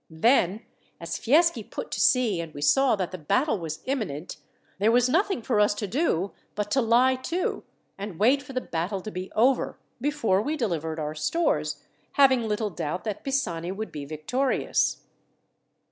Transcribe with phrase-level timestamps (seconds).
[0.09, 0.65] Then,
[0.99, 4.37] as Fieschi put to sea and we saw that the battle was imminent,
[4.79, 7.63] there was nothing for us to do but to lie to,
[7.99, 11.83] and wait for the battle to be over, before we delivered our stores,
[12.13, 15.03] having little doubt that Pisani would be victorious."